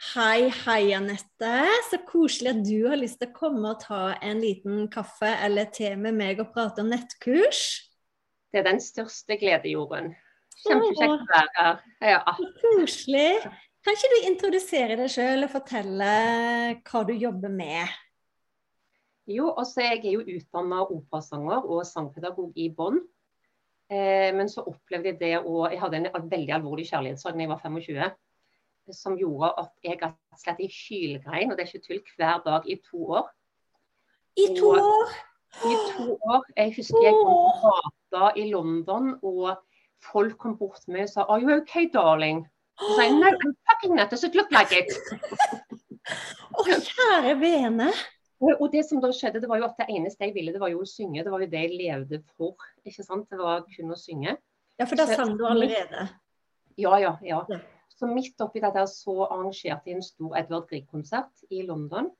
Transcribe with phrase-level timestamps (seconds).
[0.00, 1.56] Hei, hei, Anette.
[1.90, 5.68] Så koselig at du har lyst til å komme og ta en liten kaffe eller
[5.76, 7.60] te med meg og prate om nettkurs.
[8.48, 10.14] Det er den største glede, Jorunn.
[10.62, 11.82] Kjempekjekt å være her.
[12.14, 12.22] Ja.
[12.62, 13.42] Koselig.
[13.84, 16.08] Kan ikke du introdusere deg sjøl og fortelle
[16.80, 17.92] hva du jobber med?
[19.28, 23.02] Jo, også Jeg er jo utdanna operasanger og sangpedagog i Bonn.
[23.92, 27.52] Eh, men så opplevde jeg det og Jeg hadde en veldig alvorlig kjærlighetssorg da jeg
[27.52, 28.10] var 25
[28.96, 32.68] som gjorde at jeg rett slett i hylgrein, og det er ikke tull, hver dag
[32.68, 33.26] i to år.
[34.38, 35.16] I to år?
[35.66, 36.46] I to år.
[36.56, 39.58] Jeg husker jeg kom på gata i London, og
[40.12, 42.44] folk kom bort til meg og sa Are you okay, darling?
[42.80, 44.94] Og sa jeg, no, I'm fucking not, does it look like it?
[46.56, 47.90] Å, kjære vene.
[48.40, 50.70] Og det som da skjedde, det var jo at det eneste jeg ville, det var
[50.72, 51.20] jo å synge.
[51.26, 52.56] Det var jo det jeg levde for.
[52.88, 53.26] ikke sant?
[53.28, 54.38] Det var kun å synge.
[54.80, 56.06] Ja, for da sang du allerede?
[56.80, 57.12] Ja, ja.
[57.20, 57.42] ja.
[57.90, 62.10] Så midt oppi dette så arrangerte jeg en stor Edvard Grieg-konsert i London.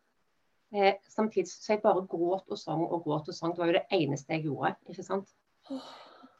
[0.74, 3.54] Eh, samtidig så jeg bare gråt og sang og gråt og sang.
[3.54, 4.74] Det var jo det eneste jeg gjorde.
[4.88, 5.30] ikke sant?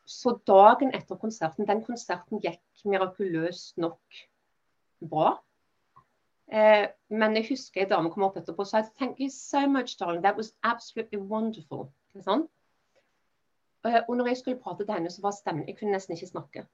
[0.06, 4.20] Så dagen etter konserten Den konserten gikk mirakuløst nok
[5.10, 5.38] bra.
[6.52, 9.98] Eh, men jeg husker en dame kom opp etterpå og sa Thank you so much,
[9.98, 10.22] darling.
[10.22, 11.92] That was absolutely wonderful.
[12.08, 12.50] Ikke sant?
[14.08, 16.66] og når jeg skulle prate til henne, så var stemmen Jeg kunne nesten ikke snakke.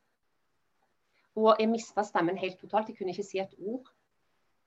[1.37, 2.89] Og jeg mista stemmen helt totalt.
[2.89, 3.91] Jeg kunne ikke si et ord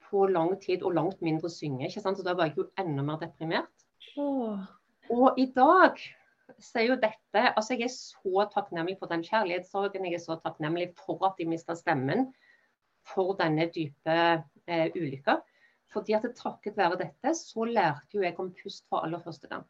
[0.09, 1.87] på lang tid, og langt mindre synge.
[1.87, 2.17] ikke sant?
[2.17, 3.85] Så da var jeg jo enda mer deprimert.
[4.17, 4.61] Oh.
[5.09, 5.97] Og i dag
[6.59, 10.05] så er jo dette Altså, jeg er så takknemlig for den kjærlighetssorgen.
[10.05, 12.29] Jeg er så takknemlig for at jeg mista stemmen
[13.05, 14.17] for denne dype
[14.67, 15.39] eh, ulykka.
[15.93, 19.65] Fordi at takket være dette, så lærte jo jeg om pust for aller første gang.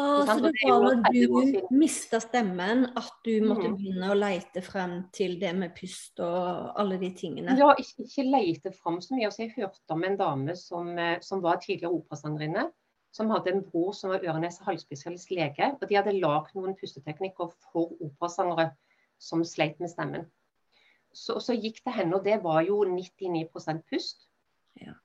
[0.00, 3.74] Ah, så det var når du mista stemmen at du måtte mm.
[3.76, 7.52] begynne å leite frem til det med pust og alle de tingene?
[7.60, 9.28] Ja, ikke, ikke leite frem så mye.
[9.28, 12.70] Altså, jeg hørte om en dame som, eh, som var tidligere operasangerinne.
[13.12, 15.74] Som hadde en bror som var øre-nese halsspesialist lege.
[15.76, 18.70] Og de hadde lagd noen pusteteknikker for operasangere
[19.20, 20.24] som sleit med stemmen.
[21.12, 24.24] Så, så gikk det henne, og det var jo 99% pust.
[24.80, 24.96] Ja.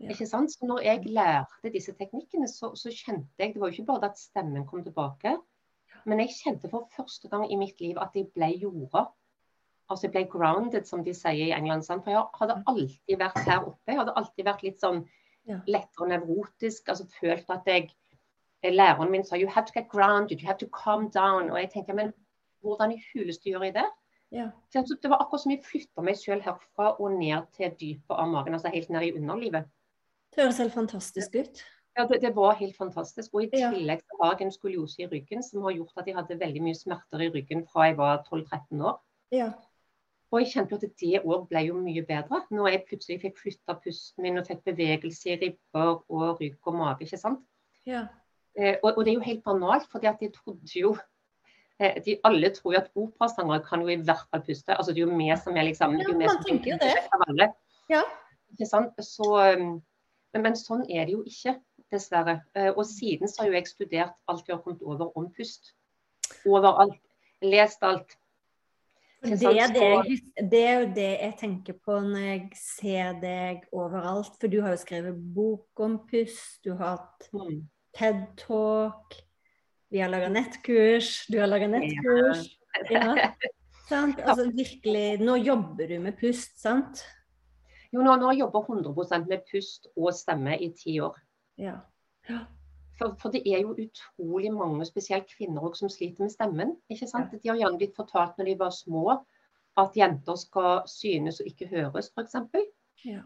[0.00, 0.52] Ikke sant?
[0.52, 4.10] Så når jeg lærte disse teknikkene, så, så, kjente jeg Det var jo ikke bare
[4.10, 5.36] at stemmen kom tilbake,
[6.08, 9.10] men jeg kjente for første gang i mitt liv at jeg ble jorda.
[9.90, 11.84] Altså jeg ble grounded, som de sier i England.
[11.84, 12.04] Sant?
[12.04, 13.90] For jeg hadde alltid vært her oppe.
[13.90, 15.02] Jeg hadde alltid vært litt sånn
[15.66, 16.88] lettere nevrotisk.
[16.88, 17.90] altså Følt at jeg
[18.60, 21.50] Læreren min sa you have to get grounded, you have to calm down.
[21.50, 22.12] Og jeg tenkte men
[22.60, 23.86] hvordan i huleste gjør jeg det?
[24.30, 24.50] Ja.
[24.74, 28.54] Det var akkurat som jeg flytta meg selv herfra og ned til dypet av magen.
[28.54, 29.64] Altså helt ned i underlivet.
[30.34, 31.62] Det høres helt fantastisk ut.
[31.98, 33.32] Ja, det, det, var helt fantastisk.
[33.34, 36.16] Og i tillegg så har jeg en skoliose i ryggen som har gjort at jeg
[36.16, 39.00] hadde veldig mye smerter i ryggen fra jeg var 12-13 år.
[39.34, 39.50] Ja.
[40.30, 43.74] Og jeg kjente at det òg ble jo mye bedre når jeg plutselig fikk flytta
[43.82, 47.08] pusten min og fikk bevegelse i ribber og rygg og mage.
[47.08, 47.42] ikke sant?
[47.86, 48.06] Ja.
[48.54, 50.94] Eh, og, og, det er jo helt banalt, fordi at de trodde jo
[51.80, 54.76] eh, de Alle tror jo at operasangere kan jo i hvert fall puste.
[54.76, 56.78] altså Det er jo vi som er liksom Ja, man tenker jo
[57.42, 57.52] det.
[57.90, 58.02] Ja.
[58.54, 58.94] Ikke sant?
[59.02, 59.80] Så um,
[60.32, 61.56] men, men, sånn er det jo ikke,
[61.90, 62.38] dessverre.
[62.54, 65.72] Eh, og siden så har jo jeg studert alt jeg har kommet over om pust.
[66.46, 67.00] Overalt.
[67.42, 68.16] Lest alt.
[69.20, 73.66] Det er, det, jeg, det er, jo det jeg tenker på når jeg ser deg
[73.76, 74.32] overalt.
[74.40, 77.58] For du har jo skrevet bok om pust, du har hatt mm.
[77.98, 79.18] TED Talk,
[79.92, 82.46] vi har laga nettkurs, du har laga nettkurs.
[82.88, 83.12] Ja.
[83.90, 84.20] Sant?
[84.22, 87.02] Altså virkelig Nå jobber du med pust, sant?
[87.92, 91.16] Jo, nå, nå jobber 100% med pust og stemme i ti år.
[91.58, 91.76] Ja.
[92.28, 92.44] ja.
[93.00, 96.76] For, for, det er jo utrolig mange, spesielt kvinner også, som sliter med stemmen.
[96.92, 97.32] ikke sant?
[97.42, 99.04] De har gjerne blitt fortalt når de var små
[99.80, 102.36] at jenter skal synes og ikke høres, f.eks.
[103.04, 103.22] Ja.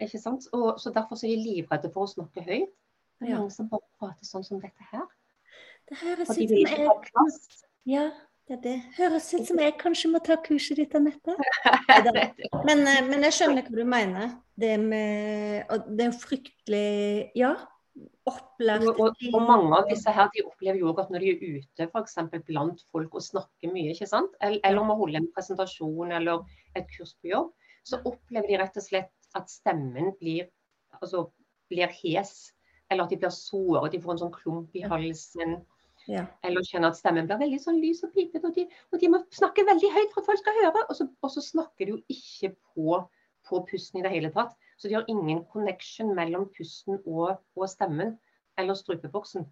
[0.00, 0.46] Ikke sant?
[0.52, 2.70] Og, så Derfor så er de livredde for å snakke høyt.
[3.18, 3.38] Det er Ja.
[3.38, 5.06] mange som bare prater sånn som dette her.
[5.88, 7.64] Det her er Fordi de ikke har plass.
[7.86, 8.10] Ja,
[8.48, 8.76] det det.
[8.96, 11.34] Høres ut som jeg kanskje må ta kurset ditt, Anette.
[12.68, 14.32] Men, eh, men jeg skjønner hva du mener.
[14.58, 16.88] Det med og Det er fryktelig
[17.38, 17.54] Ja.
[18.28, 21.58] Opplært Og, og, og mange av disse her, de opplever jo at når de er
[21.58, 24.32] ute for blant folk og snakker mye, ikke sant?
[24.40, 26.40] eller, om å holde en presentasjon eller
[26.78, 27.50] et kurs på jobb,
[27.84, 30.48] så opplever de rett og slett at stemmen blir,
[31.00, 31.26] altså,
[31.68, 32.52] blir hes.
[32.88, 35.58] Eller at de blir såre, de får en sånn klump i halsen.
[36.10, 36.24] Ja.
[36.42, 38.44] Eller kjenner at stemmen blir veldig sånn lys og pipete.
[38.48, 40.84] Og de, og de må snakke veldig høyt for at folk skal høre.
[40.88, 42.98] Og så, og så snakker de jo ikke på,
[43.48, 44.56] på pusten i det hele tatt.
[44.76, 48.16] Så de har ingen connection mellom pusten og, og stemmen.
[48.58, 49.46] Eller strupeboksen.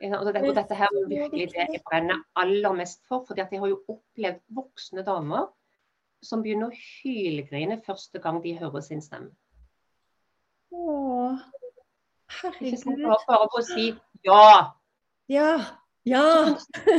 [0.00, 3.24] Eh, Og, det, og dette her er virkelig det jeg brenner aller mest for.
[3.30, 5.46] at jeg har jo opplevd voksne damer
[6.24, 9.30] som begynner å hylgrine første gang de hører sin stemme.
[10.72, 11.36] Å,
[12.60, 12.98] Ikke sant?
[12.98, 13.04] herregud.
[13.06, 13.86] Bare, bare på å si
[14.26, 14.42] ja.
[15.28, 15.50] Ja.
[16.06, 16.22] Ja.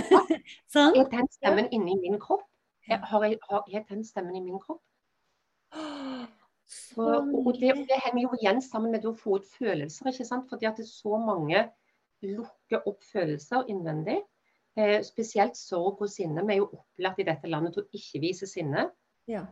[0.73, 0.97] Sant?
[0.97, 2.43] Er den stemmen inni min kropp?
[2.87, 4.81] Har jeg, har, jeg den stemmen i min kropp?
[6.67, 10.09] Så Og, det, det henger jo igjen sammen med å få ut følelser.
[10.11, 10.49] ikke sant?
[10.51, 11.63] Fordi at det er så mange
[12.25, 14.19] lukker opp følelser innvendig.
[14.77, 16.43] Eh, spesielt sorg og sinne.
[16.45, 18.89] Vi er jo opplært i dette landet til å ikke vise sinne.
[19.31, 19.45] Ja.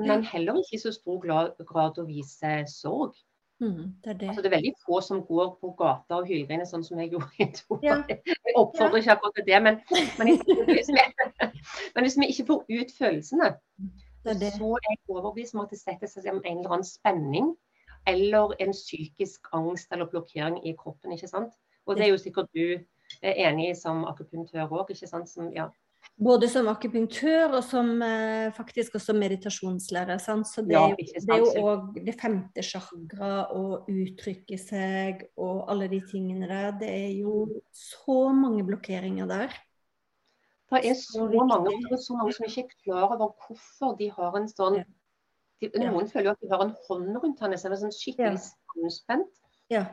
[0.00, 3.16] Men heller ikke i så stor grad, grad å vise sorg.
[3.60, 4.28] Mm, det er det.
[4.28, 7.10] Altså, det er veldig få som går på gata og hyler inn, sånn som jeg
[7.12, 7.76] gjorde i to.
[7.84, 7.98] Ja.
[8.08, 9.80] Jeg oppfordrer ikke akkurat til det, men,
[10.18, 10.30] men,
[10.70, 11.02] hvis vi,
[11.94, 13.50] men hvis vi ikke får ut følelsene,
[14.24, 17.52] det, er så er jeg overbevist om at det setter seg en eller annen spenning
[18.08, 21.12] eller en psykisk angst eller blokkering i kroppen.
[21.12, 21.52] ikke sant?
[21.86, 22.80] Og det er jo sikkert du
[23.22, 25.28] er enig i som akupunktør òg, ikke sant?
[25.28, 25.68] Som, ja.
[26.20, 30.18] Både som akupunktør og som eh, faktisk også meditasjonslærer.
[30.20, 35.64] Så det, er jo- det er jo òg det femte chakra å uttrykke seg og
[35.72, 36.72] alle de tingene der.
[36.76, 39.48] Det er jo så mange blokkeringer der.
[40.70, 44.10] Det er så mange, det er så mange som ikke er klar over hvorfor de
[44.10, 44.84] har en sånn
[45.60, 48.38] de, Noen føler jo at de har en hånd rundt henne, som er sånn skikkelig
[48.44, 49.28] sammenspent.
[49.68, 49.86] Ja.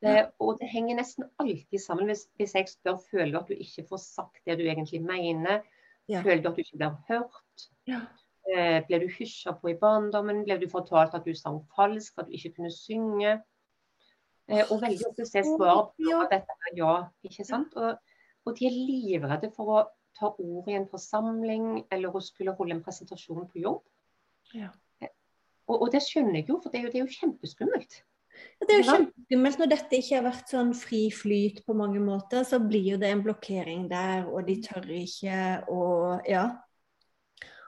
[0.00, 3.58] Eh, og det henger nesten alltid sammen hvis, hvis jeg spør føler du at du
[3.60, 5.60] ikke får sagt det du egentlig mener.
[6.08, 6.22] Ja.
[6.24, 7.66] Føler du at du ikke blir hørt?
[7.90, 8.00] Ja.
[8.48, 10.44] Eh, ble du hysja på i barndommen?
[10.46, 13.36] Ble du fortalt at du sang falsk, at du ikke kunne synge?
[14.48, 16.24] Eh, og veldig ofte så er svaret på Ja.
[16.32, 16.94] dette her ja.
[17.28, 17.76] ikke sant?
[17.76, 17.98] Og,
[18.46, 19.86] og de er livredde for å
[20.18, 23.84] ta ordet i en forsamling eller å skulle holde en presentasjon på jobb.
[24.56, 24.72] Ja.
[25.70, 28.00] Og, og det skjønner jeg jo, for det er jo, det er jo kjempeskummelt.
[28.60, 32.44] Det er jo kjempeskummelt når dette ikke har vært sånn fri flyt på mange måter.
[32.44, 35.38] Så blir jo det en blokkering der, og de tør ikke
[35.72, 35.84] å
[36.28, 36.44] ja.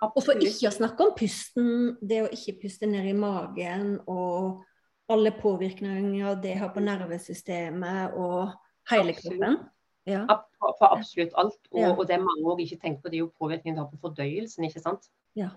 [0.03, 4.65] Og for ikke å snakke om pusten, det å ikke puste ned i magen og
[5.13, 8.51] alle påvirkninger det har på nervesystemet og
[8.91, 9.61] hele kroppen.
[10.09, 10.25] Ja.
[10.59, 11.61] For for absolutt alt.
[11.71, 11.93] Og, Ja.
[11.95, 14.65] og det mange òg ikke tenker på, det er jo påvirkningen det har på fordøyelsen.
[14.67, 15.09] ikke sant?
[15.37, 15.51] ja.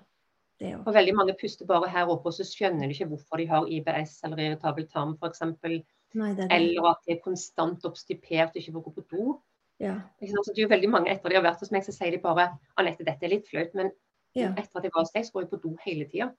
[0.60, 3.48] Det For veldig mange puster bare her oppe, og så skjønner de ikke hvorfor de
[3.50, 5.42] har IBS eller irritabel tarm f.eks.
[5.42, 5.81] Er.
[6.16, 9.36] Eller at de er konstant oppstipert og ikke får gå på do.
[9.84, 9.98] Ja.
[10.24, 12.22] Så det er jo veldig mange etter de har vært hos meg, så sier de
[12.24, 13.91] bare Anette, dette er litt flaut, men
[14.36, 14.53] Ja.
[14.56, 16.32] etter at jeg var hos deg, så går jeg på do hele tida.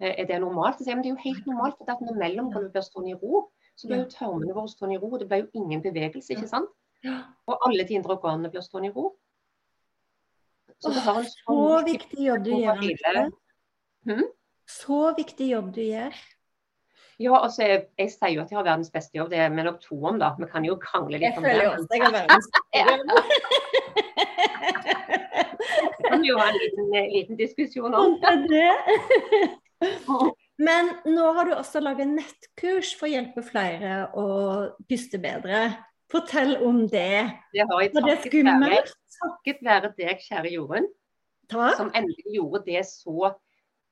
[0.00, 0.78] Er det normalt?
[0.78, 3.10] Så sier jeg, men det er jo helt normalt, for at når mellomgulvet blir stående
[3.10, 5.82] i ro, så blir jo tarmene våre stående i ro, og det blir jo ingen
[5.82, 6.70] bevegelse, ikke sant?
[7.50, 9.16] Og alle de indre organene blir stående i ro.
[10.78, 12.76] Så det Åh, en Så sånn viktig jobb du gjør.
[12.78, 13.30] Anette.
[14.08, 14.26] Hm?
[14.68, 16.12] Så viktig jobb du gjør.
[17.18, 19.62] Ja, altså, jeg, jeg sier jo at jeg har verdens beste jobb, det er vi
[19.66, 20.28] nok to om, da.
[20.38, 22.78] Vi kan jo krangle litt Jeg om føler Jeg jo også jeg har verdens beste
[25.98, 28.04] Det kan jo ha en liten, eh, liten diskusjon om.
[28.22, 28.72] Det det.
[30.68, 34.26] Men nå har du også laget nettkurs for å hjelpe flere å
[34.90, 35.58] puste bedre.
[36.08, 37.28] Fortell om det.
[37.52, 38.80] Det har jeg takket være,
[39.18, 40.86] takket være deg, kjære Jorunn,
[41.50, 43.32] som endelig gjorde det så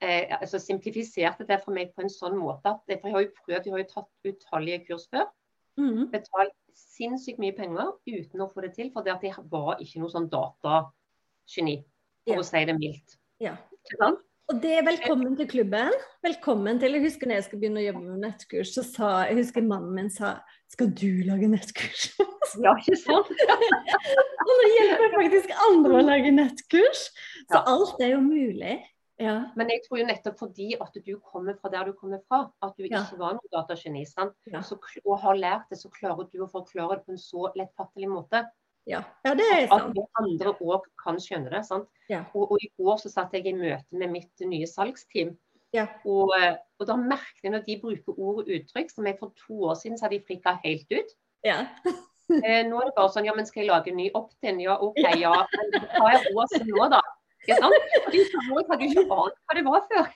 [0.00, 3.68] eh, altså Simplifiserte det for meg på en sånn måte at jeg har jo prøvd,
[3.68, 5.28] jeg har jo tatt utallige kurs før.
[5.76, 6.06] Mm.
[6.12, 10.00] Betalt sinnssykt mye penger uten å få det til, for det at jeg var ikke
[10.00, 11.82] noe sånn datageni,
[12.25, 12.40] for Ja.
[12.40, 13.18] å si det mildt.
[13.44, 13.56] Ja.
[13.76, 14.25] Ikke sant?
[14.46, 15.88] Og det er velkommen til klubben.
[16.22, 19.40] Velkommen til Jeg husker når jeg skulle begynne å jobbe med nettkurs, så sa jeg
[19.40, 20.36] husker mannen min sa
[20.70, 22.04] skal du lage nettkurs?
[22.62, 23.32] Ja, ikke sant?
[24.46, 27.08] Og nå hjelper faktisk andre å lage nettkurs.
[27.50, 27.64] Så Ja.
[27.72, 28.76] alt er jo mulig.
[29.18, 29.34] Ja.
[29.58, 32.78] Men jeg tror jo nettopp fordi at du kommer fra der du kommer fra, at
[32.78, 33.02] du Ja.
[33.02, 34.06] ikke var noe datageni.
[34.46, 34.62] Ja.
[35.04, 38.44] Og har lært det, så klarer du å forklare det på en så lettfattelig måte
[38.86, 39.00] Ja.
[39.26, 39.96] ja, det er at sant.
[39.96, 41.64] vi andre òg kan skjønne det.
[41.66, 41.88] sant?
[42.08, 42.22] Ja.
[42.38, 45.34] Og, og i går så satt jeg i møte med mitt nye salgsteam.
[45.74, 45.88] Ja.
[46.06, 46.30] Og,
[46.78, 49.74] og da merket jeg når de bruker ord og uttrykk som jeg for to år
[49.80, 51.16] siden så hadde de frika helt ut.
[51.46, 51.64] Ja.
[52.26, 54.56] Eh, nå er det bare sånn ja, men skal jeg lage en ny opt-in?
[54.58, 55.30] Ja, OK, ja.
[55.52, 56.98] Men hva er råset nå, da?
[57.44, 57.92] Ikke sant?
[58.02, 60.08] Fordi så hadde jo ikke ant hva det var før.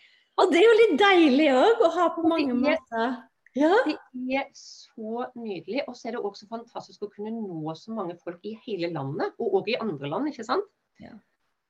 [0.43, 3.13] Og det er jo litt deilig òg, å ha på mange er- måter.
[3.59, 3.73] Ja.
[3.87, 3.97] Det
[4.39, 5.83] er så nydelig.
[5.89, 9.35] Og så er det også fantastisk å kunne nå så mange folk i hele landet,
[9.43, 10.71] og òg i andre land, ikke sant.
[11.03, 11.17] Ja.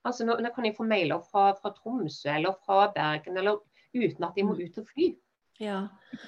[0.07, 3.61] Altså nå, nå kan jeg få mailer fra, fra Tromsø eller fra Bergen, eller
[3.97, 5.11] uten at de må ut og fly.
[5.61, 5.83] ja.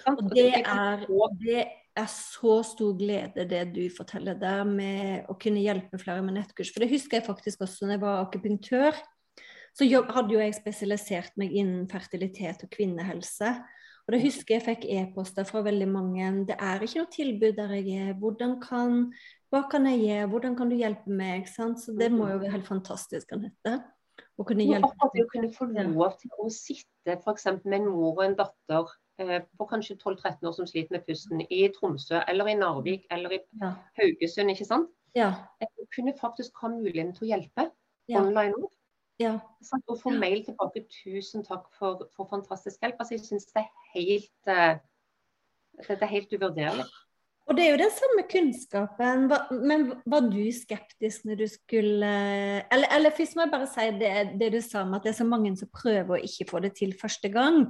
[0.07, 1.07] Og Og det er,
[1.41, 1.63] det
[1.97, 6.73] er så stor glede, det du forteller der, med å kunne hjelpe flere med nettkurs.
[6.73, 9.01] For det husker jeg faktisk også når jeg var akupunktør.
[9.73, 13.55] Så hadde jo jeg spesialisert meg innen fertilitet og kvinnehelse.
[14.09, 16.31] Og det husker jeg fikk e-poster fra veldig mange.
[16.49, 18.15] Det er ikke noe tilbud der jeg er.
[18.19, 18.97] Hvordan kan,
[19.53, 20.31] hva kan jeg gjøre?
[20.33, 21.47] Hvordan kan du hjelpe meg?
[21.51, 21.79] Sant?
[21.85, 23.77] Så det må jo være helt fantastisk, Anette.
[24.41, 27.47] Å kunne hjelpe det å kunne få lov til å sitte f.eks.
[27.63, 28.91] med en mor og en datter
[29.23, 33.39] eh, på kanskje 12-13 år som sliter med pusten, i Tromsø eller i Narvik eller
[33.39, 33.75] i Ja.
[34.01, 34.91] Haugesund, ikke sant.
[35.15, 35.31] Ja.
[35.61, 37.71] Eh, Kunne faktisk ha muligheten til å hjelpe
[38.11, 38.21] Ja.
[38.25, 38.71] online òg.
[39.23, 39.37] Ja.
[39.63, 39.85] Sant?
[39.89, 42.99] Og få mail tilbake 'tusen takk for, for fantastisk hjelp'.
[43.01, 44.75] Altså, jeg syns det er helt eh,
[45.79, 46.85] det, det er helt uvurderlig.
[47.51, 49.25] Og det er jo den samme kunnskapen,
[49.67, 52.11] men var du skeptisk når du skulle
[52.71, 55.17] Eller, eller først må jeg bare si det, det du sa om at det er
[55.19, 57.67] så mange som prøver å ikke få det til første gang.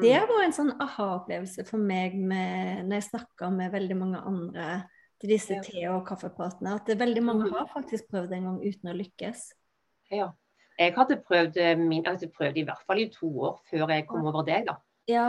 [0.00, 0.28] Det Mm.
[0.30, 4.88] var en sånn aha-opplevelse for meg med, når jeg snakka med veldig mange andre
[5.20, 7.52] til disse te- og kaffepratene, at veldig mange Mm.
[7.52, 9.52] har faktisk prøvd en gang uten å lykkes.
[10.10, 10.30] Ja.
[10.80, 13.92] Jeg hadde prøvd, eh, min, jeg hadde prøvd i hvert fall i to år før
[13.92, 14.78] jeg kom over deg, da.
[15.10, 15.26] Ja,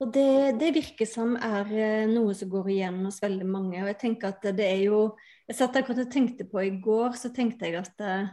[0.00, 3.78] og det, det virker som er eh, noe som går igjen hos veldig mange.
[3.80, 5.00] Og jeg tenker at det er jo
[5.46, 8.26] Jeg satt akkurat og tenkte på i går, så tenkte jeg at eh,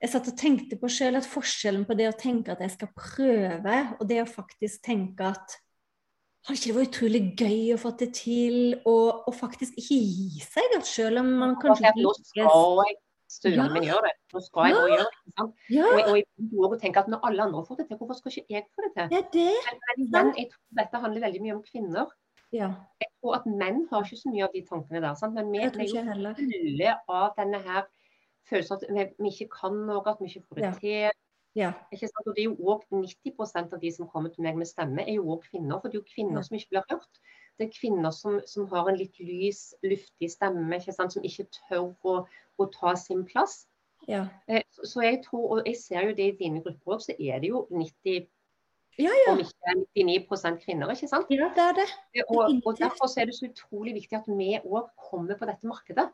[0.00, 2.92] Jeg satt og tenkte på selv at forskjellen på det å tenke at jeg skal
[2.96, 5.58] prøve, og det å faktisk tenke at
[6.48, 8.56] hadde ikke det vært utrolig gøy å få det til,
[8.88, 10.72] og, og faktisk ikke gi seg?
[10.78, 14.12] At selv om man kanskje ikke lykkes jeg søren min gjør det.
[14.34, 14.80] Nå skal jeg Ja.
[14.82, 15.34] og gjøre det.
[15.38, 15.54] sant?
[15.70, 17.96] Ja, Og, og jeg begynte også å tenke at når alle andre får det til,
[18.00, 19.06] hvorfor skal ikke jeg få det til?
[19.12, 19.52] det er det.
[19.96, 22.06] Men, men jeg tror dette handler veldig mye om kvinner.
[22.52, 22.68] Ja,
[22.98, 25.14] Jeg tror at menn har ikke så mye av de tankene der.
[25.14, 25.34] Sant?
[25.38, 27.84] Men vi, er jo fulle av denne her
[28.50, 30.72] følelsen at vi, vi ikke kan noe, at vi ikke får det Ja.
[30.82, 31.10] til.
[31.58, 31.70] Ja.
[31.94, 32.26] Ikke sant?
[32.26, 35.14] Og det er jo også 90 av de som kommer til meg med stemme, er
[35.18, 35.78] jo òg kvinner.
[35.80, 36.42] For det er jo kvinner Ja.
[36.42, 37.22] som ikke blir hørt.
[37.60, 41.12] Er kvinner som, som har en litt lys, luftig stemme, ikke sant?
[41.12, 42.14] som ikke tør å,
[42.58, 43.66] å ta sin plass.
[44.08, 44.26] Ja.
[44.48, 47.12] Eh, Så, så jeg tror, og jeg ser jo det i dine grupper òg, så
[47.18, 48.24] er det jo 90,
[49.00, 49.32] Ja, ja.
[49.34, 50.90] om ikke 99 kvinner.
[50.94, 51.28] ikke sant?
[51.30, 51.88] ja, det er det.
[52.16, 55.46] Eh, Og, og Derfor så er det så utrolig viktig at vi òg kommer på
[55.48, 56.08] dette markedet.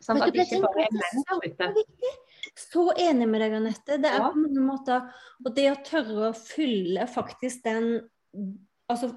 [0.00, 2.14] Sånn at det ikke bare er menn der ute.
[2.56, 3.98] Så enig med deg, Anette.
[4.00, 4.30] Det er Ja.
[4.32, 5.10] på mange måter
[5.44, 8.08] Og det å tørre å fylle faktisk den
[8.88, 9.10] Altså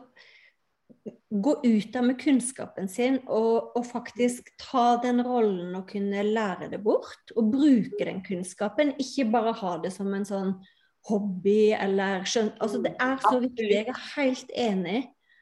[1.41, 6.69] gå ut der med kunnskapen sin og, og faktisk ta den rollen og kunne lære
[6.71, 7.33] det bort.
[7.35, 8.93] Og bruke den kunnskapen.
[9.01, 10.53] Ikke bare ha det som en sånn
[11.09, 13.69] hobby eller skjønt Altså det er så viktig.
[13.71, 15.01] Jeg er helt enig.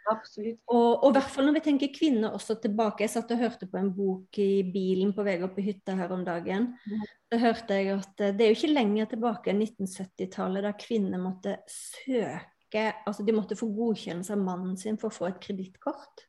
[0.09, 0.57] Absolutt.
[0.73, 3.05] Og, i hvert fall når vi tenker kvinner også tilbake.
[3.05, 6.13] Jeg satt og hørte på en bok i bilen på vei opp i hytta her
[6.15, 6.71] om dagen.
[6.87, 7.11] Mhm.
[7.31, 11.21] Da hørte jeg at eh, det er jo ikke lenger tilbake enn 1970-tallet da kvinner
[11.21, 16.25] måtte søke Altså de måtte få godkjennelse av mannen sin for å få et kredittkort.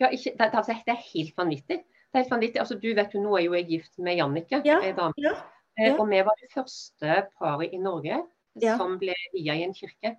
[0.00, 1.78] Ja, ikke, det, det, det er helt vanvittig.
[2.10, 2.60] Det er helt vanvittig.
[2.60, 5.14] Altså, du vet jo, Nå er jo jeg gift med Jannicke, Ja, ei dame.
[5.18, 5.34] ja,
[5.78, 5.94] Eh, ja.
[6.02, 8.16] Og vi var det første paret i Norge
[8.60, 8.76] Ja.
[8.76, 10.16] som ble via i en kirke.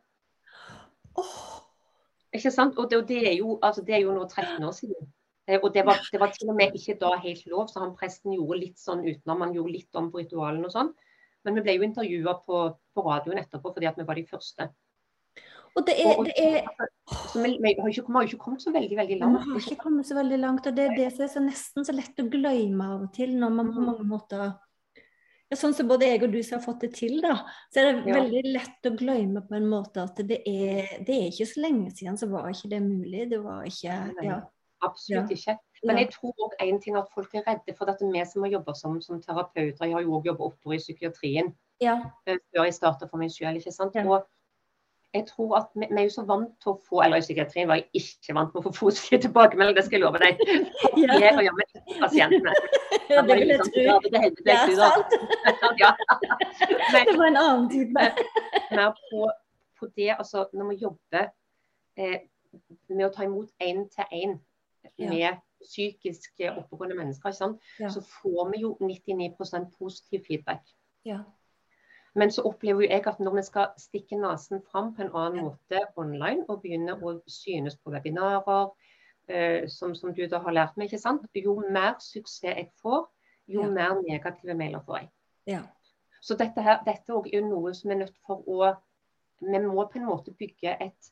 [1.19, 1.61] Åh,
[2.33, 2.77] Ikke sant?
[2.79, 5.09] Og det, og det, er jo, altså, det er jo nå 13 år siden.
[5.47, 7.95] Eh, Og det var, det var til og med ikke da helt lov, så han
[7.95, 9.41] presten gjorde litt sånn utenom.
[9.41, 10.93] Han gjorde litt om på ritualene og sånn.
[11.43, 12.61] Men vi ble jo intervjua på,
[12.95, 14.69] på radioen etterpå fordi at vi var de første.
[15.75, 16.65] Og det er, det er
[17.43, 19.45] vi, vi, har ikke, vi har jo ikke kommet så veldig veldig langt.
[19.45, 21.87] Vi har ikke kommet så veldig langt, og det er det som er så nesten
[21.87, 23.87] så lett å glemme av og til, når man på Mm.
[23.91, 24.43] mange måter
[25.51, 27.33] ja, Sånn som både jeg og du som har fått det til, da,
[27.73, 28.21] så er det Ja.
[28.21, 31.91] veldig lett å glemme på en måte at det er, det er ikke så lenge
[31.91, 33.29] siden så var ikke det mulig.
[33.29, 34.41] Det var ikke Ja.
[34.81, 35.57] Absolutt ikke.
[35.85, 38.01] Men jeg tror òg en ting at folk er redde for dette.
[38.11, 40.77] Vi som har jobba som, som terapeuter, jeg har jo òg jobba åtte år i
[40.77, 41.97] psykiatrien ja.
[42.25, 43.59] eh, før jeg starta for meg sjøl.
[43.93, 44.05] Ja.
[44.07, 44.25] Og
[45.13, 47.67] jeg tror at vi, vi, er jo så vant til å få Eller i psykiatrien
[47.67, 50.43] var jeg ikke vant til å få positive tilbakemeldinger, det skal jeg love deg.
[51.01, 51.17] Ja.
[51.19, 52.53] Jeg og med pasientene.
[53.11, 53.97] Ja, det vil jeg liksom, tro.
[54.47, 55.15] det tror sant.
[55.81, 55.91] Ja.
[56.93, 57.91] Men Det var en annen tid.
[57.91, 59.27] mer på,
[59.79, 61.27] på det, altså når vi jobber
[61.99, 62.17] eh,
[62.89, 64.37] med å ta imot én til én
[65.11, 67.69] med psykisk oppegående mennesker, ikke sant?
[67.79, 67.91] Ja.
[67.93, 70.63] så får vi jo 99% positiv feedback.
[71.05, 71.19] Ja.
[72.15, 75.45] Men så opplever jo jeg at når vi skal stikke nesen fram på en annen
[75.45, 78.73] måte online, og begynne å synes på webinarer,
[79.31, 81.23] eh, som, som du da har lært meg, ikke sant?
[81.35, 83.05] jo mer suksess jeg får,
[83.47, 83.69] jo Ja.
[83.69, 85.09] mer negative mailer får jeg.
[85.45, 85.61] Ja.
[86.21, 88.75] Så dette her, dette er jo noe som er nødt for å
[89.41, 91.11] Vi må på en måte bygge et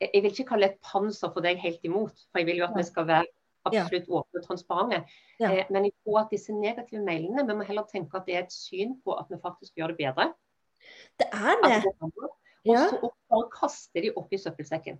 [0.00, 2.64] Jeg vil ikke kalle det et panser for deg helt imot, for jeg vil jo
[2.64, 3.26] at vi skal være
[3.70, 4.98] absolutt åpne og transparente.
[5.40, 8.44] Eh, men jeg tror at disse negative mailene, vi må heller tenke at det er
[8.46, 10.32] et syn på at vi faktisk gjør det bedre.
[11.18, 11.82] Det er det.
[12.66, 14.98] Og så bare kaste de opp i søppelsekken.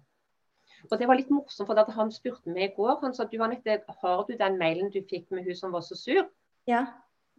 [0.91, 3.01] Og Det var litt morsomt, for han spurte meg i går.
[3.03, 5.97] Han sa du Anette, har du den mailen du fikk med hun som var så
[5.99, 6.29] sur?
[6.69, 6.85] Ja.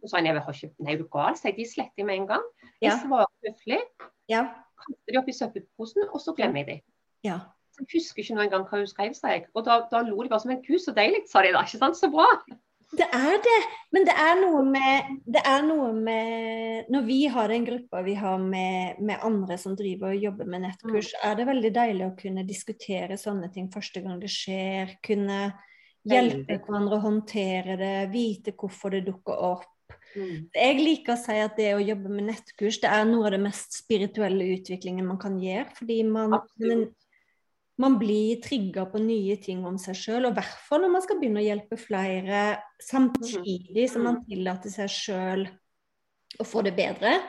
[0.02, 1.34] Og så sa han, jeg har ikke, nei, er du gal?
[1.38, 2.42] Så jeg, de sletter jeg med en gang.
[2.80, 2.98] Jeg Ja.
[3.02, 3.80] svarer høflig,
[4.28, 4.42] Ja.
[4.78, 6.82] kaster de opp i søppelposen, og så glemmer jeg de.
[7.24, 7.38] Ja.
[7.78, 9.46] Jeg husker ikke noen gang hva hun skrev, sa jeg.
[9.54, 10.74] Og da, da lo de bare som en ku.
[10.82, 11.62] Så deilig, sa de da.
[11.66, 11.98] Ikke sant?
[11.98, 12.26] Så bra.
[12.96, 13.58] Det er det.
[13.92, 18.14] Men det er noe med, det er noe med Når vi har den gruppa vi
[18.16, 22.16] har med, med andre som driver og jobber med nettkurs, er det veldig deilig å
[22.16, 24.96] kunne diskutere sånne ting første gang det skjer.
[25.04, 25.40] Kunne
[26.08, 29.74] hjelpe hverandre å håndtere det, vite hvorfor det dukker opp.
[30.16, 30.48] Mm.
[30.54, 33.42] Jeg liker å si at det å jobbe med nettkurs det er noe av det
[33.42, 35.68] mest spirituelle utviklingen man kan gjøre.
[35.76, 36.38] Fordi man.
[37.78, 41.04] Man blir trigga på nye ting om seg sjøl, og i hvert fall når man
[41.04, 42.42] skal begynne å hjelpe flere
[42.82, 45.44] samtidig som man tillater seg sjøl
[46.38, 47.20] å få det bedre.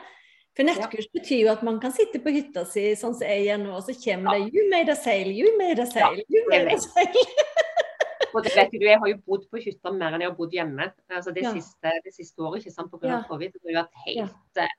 [0.58, 3.62] For nettkurs betyr jo at man kan sitte på hytta si sånn som jeg gjør
[3.62, 6.66] nå, og så kommer det 'you made a sail', 'you made a sail', 'you made
[6.66, 7.14] a sale'.
[7.14, 7.36] sail'.
[8.34, 10.52] Og det vet du, Jeg har jo bodd på hytta mer enn jeg har bodd
[10.54, 11.52] hjemme altså det, Ja.
[11.52, 13.08] siste, det siste året ikke sant, pga.
[13.08, 13.22] Ja.
[13.28, 13.52] covid.
[13.52, 14.74] Det har jo vært helt, eh,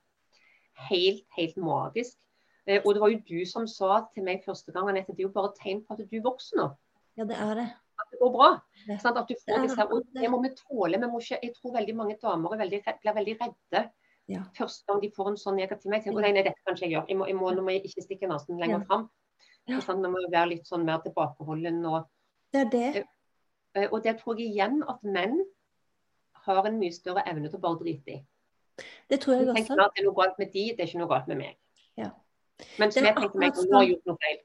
[0.88, 2.16] helt, helt magisk.
[2.66, 5.28] Eh, Og det var jo du som sa til meg første gang Anette, det er
[5.28, 6.68] jo bare tegn på at du vokser nå.
[7.16, 7.68] Ja, det er det.
[8.00, 8.62] At det går bra.
[8.86, 10.30] Det- sånn At du får er disse og det.
[10.30, 10.98] må vi tåle.
[11.00, 13.90] Vi må ikke, jeg tror veldig mange damer er veldig, blir veldig redde
[14.28, 14.42] Ja.
[14.54, 16.02] første gang de får en sånn negativ mail.
[16.02, 17.08] tenker, «Å, Nei, nei, dette kan ikke jeg gjøre.
[17.08, 18.84] Jeg må, jeg må, nå må jeg ikke stikke nesen lenger Ja.
[18.84, 19.10] fram.
[19.66, 19.78] Ja.
[19.80, 21.84] Sånn, Nå må jeg være litt sånn mer tilbakeholden.
[21.86, 22.06] og
[22.52, 23.06] Det er det.
[23.74, 25.44] Eh, Og det tror jeg igjen at menn
[26.34, 28.24] har en mye større evne til å bare drite i.
[29.08, 29.54] Det tror jeg også.
[29.56, 31.56] tenker at det er noe galt med de, det er ikke noe galt med meg.
[31.96, 32.10] Ja.
[32.78, 34.40] Men er jeg tenker meg, at nå har sånn- jeg gjort noe feil.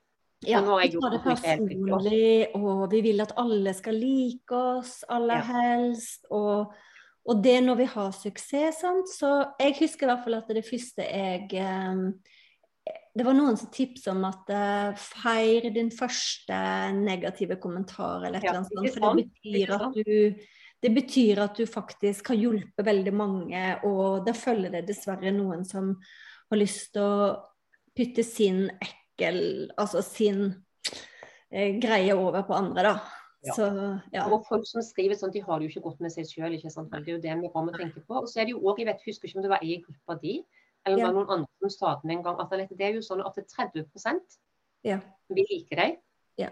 [0.45, 5.41] Ja, vi tar det personlig, og vi vil at alle skal like oss aller Ja.
[5.41, 6.25] helst.
[6.29, 6.73] Og,
[7.25, 9.09] og det når vi har suksess, sant.
[9.09, 12.11] Så jeg husker i hvert fall at det første jeg eh,
[13.17, 18.45] Det var noen som tipset om at eh, feir din første negative kommentar eller et
[18.45, 18.93] eller annet sånt.
[18.93, 20.45] For det betyr at du
[20.79, 25.65] det betyr at du faktisk har hjulpet veldig mange, og da følger det dessverre noen
[25.65, 25.95] som
[26.51, 27.41] har lyst til å
[27.97, 29.39] putte sin ekkel,
[29.77, 30.43] altså sin
[31.51, 32.95] eh, greie over på andre, da.
[33.45, 33.53] Ja.
[33.53, 33.67] Så
[34.13, 34.25] ja.
[34.27, 36.55] Og folk som skriver sånn, de har det jo ikke godt med seg sjøl.
[36.57, 38.21] Det er jo det vi må tenke på.
[38.21, 40.17] Og så er det jo også, jeg vet, husker ikke om det var ei gruppe
[40.23, 40.37] di,
[40.85, 43.05] eller om det var noen andre som sa det en gang, at det er jo
[43.05, 43.85] sånn at 30
[44.85, 44.99] Ja.
[45.29, 45.97] vil like deg.
[46.37, 46.49] Ja.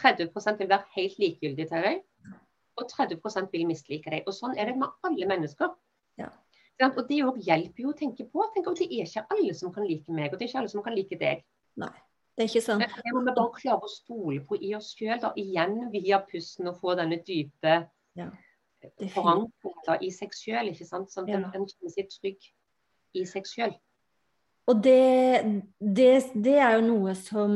[0.00, 2.02] 30% vil være helt likegyldig til deg.
[2.76, 4.24] Og 30% vil mislike deg.
[4.28, 5.72] Og sånn er det med alle mennesker.
[6.20, 6.28] Ja.
[6.80, 6.96] Sant?
[6.98, 8.44] Og det òg hjelper jo å tenke på.
[8.54, 10.72] Tenk, at det er ikke alle som kan like meg, og det er ikke alle
[10.72, 11.44] som kan like deg.
[11.80, 11.92] Nei,
[12.36, 12.84] det er ikke sant.
[13.04, 16.78] Det må vi bare klare å stole på i oss sjøl, igjen via pusten, og
[16.80, 17.78] få denne dype
[18.16, 18.30] Ja,
[19.12, 20.70] forankringa i seg sjøl.
[20.76, 21.36] Sånn at Ja.
[21.36, 22.50] en kjenner seg trygg
[23.14, 23.74] i seg sjøl.
[24.66, 25.44] Og det,
[25.78, 26.08] det,
[26.42, 27.52] det er jo noe som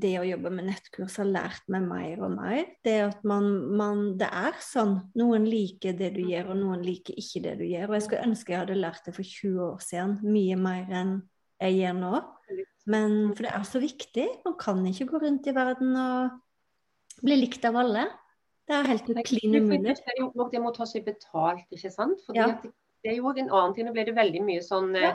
[0.00, 2.62] det å jobbe med nettkurs har lært meg mer og mer.
[2.84, 4.94] Det at man, man Det er sånn.
[5.20, 7.90] Noen liker det du gjør, og noen liker ikke det du gjør.
[7.90, 11.12] Og jeg skulle ønske jeg hadde lært det for 20 år siden, mye mer enn
[11.60, 12.22] jeg gjør nå.
[12.94, 14.26] Men for det er så viktig.
[14.48, 18.06] Man kan ikke gå rundt i verden og bli likt av alle.
[18.64, 19.94] Det er helt klin umulig.
[20.00, 22.24] Det med ta seg betalt, ikke sant.
[22.24, 22.48] Fordi Ja.
[22.56, 22.72] det,
[23.12, 23.84] er jo en annen ting.
[23.84, 25.14] Nå ble det veldig mye sånn eh, Ja.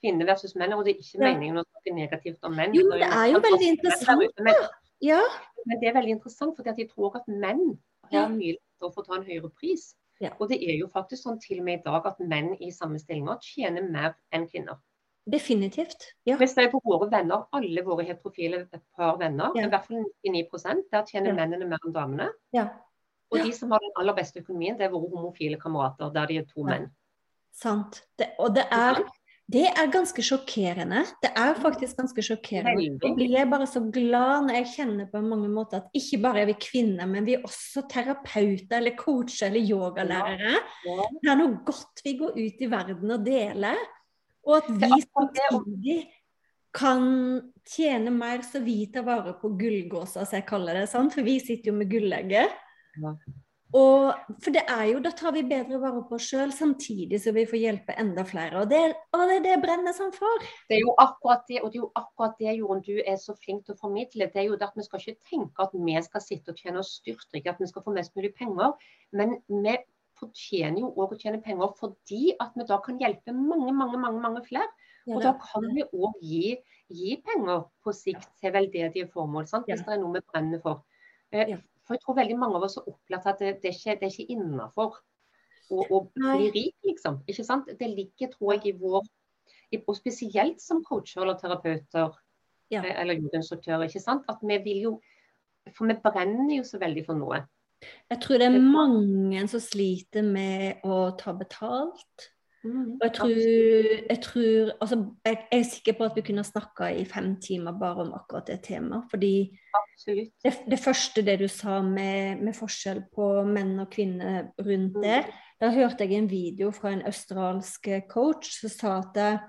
[0.00, 2.74] Kvinner versus menn, og det er ikke meningen å snakke negativt om menn.
[2.76, 4.56] Jo, men det er jo veldig interessant, da.
[5.04, 5.20] Ja.
[5.66, 7.78] men det er veldig interessant, fordi at jeg tror at menn
[8.12, 9.92] har mye lettere for å ta en høyere pris.
[10.20, 10.32] Ja.
[10.40, 12.98] Og det er jo faktisk sånn til og med i dag at menn i samme
[12.98, 14.80] stillinger tjener mer enn kvinner.
[15.28, 16.08] Definitivt.
[16.26, 16.38] Ja.
[16.40, 18.64] Hvis det er på våre venner, alle våre heterofile
[18.96, 19.66] par venner, Ja.
[19.66, 22.30] i hvert fall 99 der tjener mennene mer enn damene.
[22.52, 22.68] ja.
[23.30, 26.38] Og de som har den aller beste økonomien, det er våre homofile kamerater, der de
[26.38, 26.86] er to menn.
[27.52, 27.98] Sant.
[28.18, 29.02] Det, og det er
[29.48, 31.06] Det er ganske sjokkerende.
[31.24, 32.82] Det er faktisk ganske sjokkerende.
[33.00, 36.50] Jeg blir bare så glad når jeg kjenner på mange måter at ikke bare er
[36.50, 40.58] vi kvinner, men vi er også terapeuter eller coacher eller yogalærere.
[40.84, 43.80] Det er noe godt vi går ut i verden og deler.
[44.44, 45.98] Og at vi samtidig
[46.76, 47.08] kan
[47.68, 50.86] tjene mer så vi tar vare på gullgåsa, som jeg kaller det.
[50.92, 51.16] Sant?
[51.16, 52.52] For vi sitter jo med gullegget.
[53.76, 57.34] Og, for det er jo, da tar vi bedre vare på oss sjøl, samtidig som
[57.36, 58.62] vi får hjelpe enda flere.
[58.62, 58.80] Og det,
[59.12, 60.46] og det, det brenner sånn for.
[60.70, 63.36] Det er jo akkurat det, og det er jo akkurat det Jorunn, du er så
[63.36, 64.30] flink til å formidle.
[64.32, 66.80] Det er jo det at Vi skal ikke tenke at vi skal sitte og tjene
[66.80, 68.72] oss styrtrike, at vi skal få mest mulig penger.
[69.12, 69.76] Men vi
[70.18, 74.22] fortjener jo òg å tjene penger fordi at vi da kan hjelpe mange, mange, mange,
[74.24, 74.68] mange flere.
[75.08, 76.56] Og da kan vi òg gi,
[76.92, 79.68] gi, penger på sikt til veldedige formål, sant?
[79.68, 80.82] hvis det er noe vi brenner for.
[81.88, 84.08] For jeg tror veldig mange av oss har opplevd at det, det er ikke, det
[84.08, 84.98] er ikke innafor
[85.72, 87.22] å, å bli rik, liksom.
[87.24, 87.70] Ikke sant?
[87.80, 89.06] Det ligger, tror jeg, i vår
[89.78, 92.12] Og spesielt som coacher eller terapeuter
[92.68, 92.82] ja.
[92.82, 94.28] Eh, eller jordinstruktører, ikke sant.
[94.28, 94.92] At vi vil jo
[95.72, 97.42] For vi brenner jo så veldig for noe.
[98.08, 102.28] Jeg tror det er mange som sliter med å ta betalt.
[102.68, 103.28] Mm, og jeg tror,
[104.10, 108.04] jeg tror altså, jeg er sikker på at vi kunne snakka i fem timer bare
[108.04, 109.06] om akkurat det temaet.
[109.10, 109.32] Fordi
[110.06, 115.04] det, det, første det du sa med, med, forskjell på menn og kvinner rundt mm.
[115.06, 115.22] det,
[115.58, 119.40] da hørte jeg en video fra en australsk coach som sa at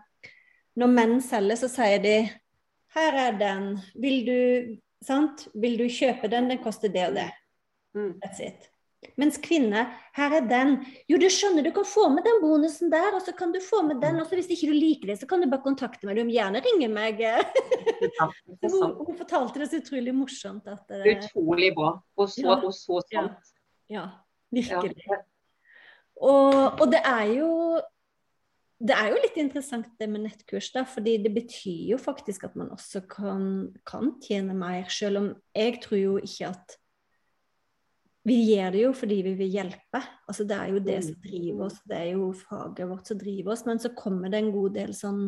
[0.80, 2.16] når menn selger, så sier de
[2.96, 4.40] her er den, vil du,
[5.06, 5.48] sant?
[5.54, 7.30] Vil du kjøpe den, den koster det og det.
[7.98, 8.14] Mm.
[8.24, 8.70] That's it.
[9.20, 9.86] Mens kvinne,
[10.16, 10.74] her er den.
[11.08, 13.82] Jo, du skjønner, du kan få med den bonusen der, og så kan du få
[13.88, 14.20] med den.
[14.20, 16.20] Og hvis ikke du liker det, så kan du bare kontakte meg.
[16.20, 17.22] Du må gjerne ringe meg.
[18.20, 20.68] hun, hun, fortalte det så utrolig morsomt.
[20.68, 21.94] At, uh, utrolig bra.
[22.20, 23.54] Og så, ja, og så sant.
[23.88, 24.10] Ja, ja
[24.52, 25.08] virkelig.
[25.08, 25.22] Ja.
[26.20, 27.54] Og, og, det er jo
[28.80, 32.54] det er jo litt interessant det med nettkurs, da, fordi det betyr jo faktisk at
[32.60, 33.44] man også kan,
[33.88, 36.79] kan tjene mer, selv om jeg tror jo ikke at
[38.30, 40.02] vi gjør det jo fordi vi vil hjelpe.
[40.30, 43.56] Altså, det er jo det som driver oss, det er jo faget vårt som driver
[43.56, 43.65] oss.
[43.68, 45.24] Men så kommer det en god del sånn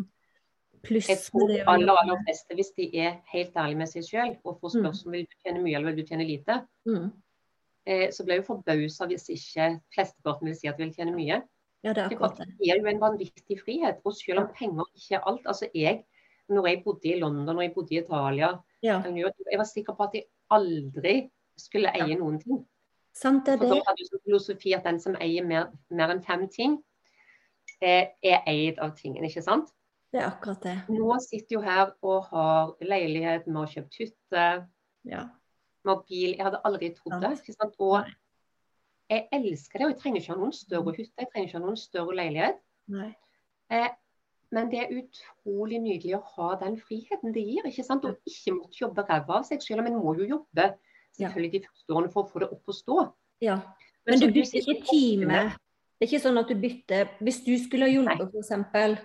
[0.85, 4.61] pluss Jeg tror aller, aller fleste, hvis de er helt ærlige med seg sjøl og
[4.61, 5.27] får spørsmål spørsmål mm.
[5.31, 6.57] du tjene mye eller vil du tjene lite,
[6.89, 7.07] mm.
[7.85, 11.41] eh, så blir jeg forbausa hvis ikke flesteparten vil si at de vil tjene mye.
[11.81, 12.45] Ja, det, er det.
[12.45, 14.01] det gir jo en vanvittig frihet.
[14.05, 16.03] Og selv om penger ikke er alt altså jeg,
[16.51, 18.51] når jeg bodde i London og jeg bodde i Italia,
[18.85, 18.99] ja.
[19.01, 21.15] jeg var sikker på at jeg aldri
[21.57, 22.61] skulle eie noen ting.
[23.13, 23.67] Sant er det.
[23.69, 26.79] Da hadde du filosofi at den som eier mer, mer enn fem ting,
[27.81, 29.71] er, er eid av tingene, ikke sant?
[30.11, 30.75] Det er akkurat det.
[30.91, 34.47] Nå sitter jo her og har leilighet, vi har kjøpt hytte,
[35.07, 35.21] ja.
[35.85, 36.35] bil.
[36.35, 37.31] Jeg hadde aldri trodd det.
[37.39, 37.77] ikke sant?
[37.79, 38.01] Og
[39.11, 41.63] jeg elsker det, og jeg trenger ikke ha noen større hytte, jeg trenger ikke ha
[41.65, 42.61] noen større leilighet.
[42.91, 43.09] Nei.
[43.71, 43.89] Eh,
[44.51, 47.67] men det er utrolig nydelig å ha den friheten det gir.
[47.67, 48.05] ikke sant?
[48.07, 50.73] Og ikke måtte jobbe ræva av seg selv, men må jo jobbe
[51.17, 52.99] selvfølgelig de første årene for å få det opp å stå.
[53.43, 53.59] Ja,
[54.05, 55.41] Men, Men du bytter ikke time.
[56.01, 59.01] Det er ikke sånn at du bytter Hvis du skulle ha hjulpet f.eks.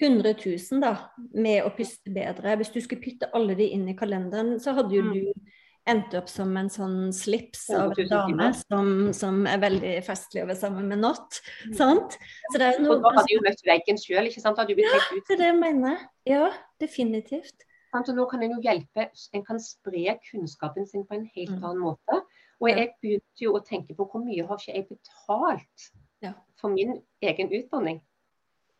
[0.00, 0.94] 100 000 da,
[1.36, 4.96] med å puste bedre, hvis du skulle pytte alle de inn i kalenderen, så hadde
[4.96, 5.10] jo mm.
[5.12, 5.50] du
[5.90, 10.58] endt opp som en sånn slips av en dame som, som, er veldig festlig være
[10.60, 11.40] sammen med not.
[11.66, 11.74] Mm.
[11.76, 12.16] Sant?
[12.50, 14.60] Så det er noe, og da hadde du møtt veggen sjøl, ikke sant?
[14.60, 16.04] Hadde du ja, det er det jeg mener.
[16.28, 16.46] Ja,
[16.82, 17.66] definitivt.
[17.90, 21.64] Så nå kan en jo hjelpe, en kan spre kunnskapen sin på en helt mm.
[21.64, 22.20] annen måte.
[22.60, 25.90] Og jeg begynte jo å tenke på hvor mye har ikke jeg betalt
[26.60, 28.00] for min egen utdanning.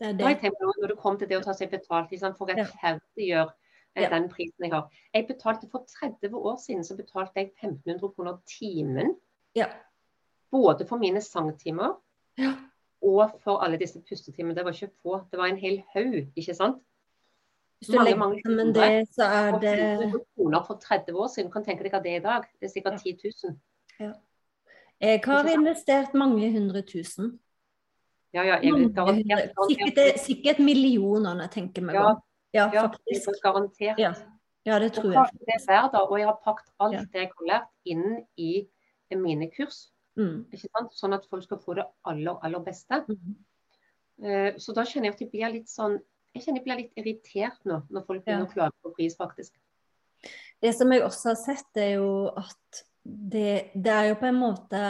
[0.00, 0.52] Det det.
[0.80, 3.50] Når det kom til det å ta seg betalt liksom, for rettferdiggjøre
[3.96, 4.10] eh, ja.
[4.12, 4.88] den prisen jeg har.
[5.14, 9.14] Jeg betalte For 30 år siden så betalte jeg 1500 kroner timen.
[9.56, 9.68] Ja.
[10.50, 11.98] Både for mine sangtimer
[12.40, 12.54] ja.
[13.04, 14.56] og for alle disse pustetimene.
[14.56, 16.80] Det var ikke få, det var en hel haug, ikke sant.
[17.80, 21.64] Hvis du mange, legger sammen det, så er det kroner for 30 år siden, kan
[21.64, 22.48] tenke deg hva det er i dag.
[22.60, 23.54] Det er sikkert 10 000.
[24.00, 24.10] Ja.
[25.00, 27.38] Jeg har investert mange hundre tusen.
[28.34, 32.10] Ja, ja, jeg vil garantert, sikkert, sikkert jeg tenker meg Ja,
[32.52, 33.30] Ja, ja, faktisk.
[33.42, 33.98] Garantert.
[33.98, 34.12] Ja.
[34.66, 35.40] ja, det tror jeg.
[35.40, 37.00] Det er hver dag, og jeg har pakket alt ja.
[37.00, 38.04] det jeg har lært, inn
[38.36, 38.68] i
[39.16, 39.88] mine kurs.
[40.20, 40.44] Mm.
[40.92, 43.04] Sånn at folk skal få det aller, aller beste.
[43.08, 43.36] Mm.
[44.20, 45.96] Uh, så da kjenner jeg at det blir litt sånn
[46.34, 48.48] jeg kjenner jeg blir litt irritert nå, når folk begynner ja.
[48.48, 49.54] å klage på pris, faktisk.
[50.60, 54.36] Det som jeg også har sett, er jo at det, det er jo på en
[54.36, 54.80] måte